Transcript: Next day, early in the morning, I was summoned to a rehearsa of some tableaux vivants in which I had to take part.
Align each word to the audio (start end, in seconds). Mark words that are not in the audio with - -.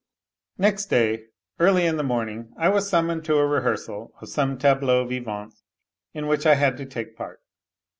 Next 0.57 0.85
day, 0.87 1.25
early 1.59 1.85
in 1.85 1.97
the 1.97 2.03
morning, 2.03 2.53
I 2.57 2.69
was 2.69 2.89
summoned 2.89 3.23
to 3.25 3.35
a 3.37 3.43
rehearsa 3.45 4.09
of 4.19 4.29
some 4.29 4.57
tableaux 4.57 5.05
vivants 5.05 5.61
in 6.11 6.25
which 6.25 6.47
I 6.47 6.55
had 6.55 6.75
to 6.77 6.87
take 6.87 7.15
part. 7.15 7.39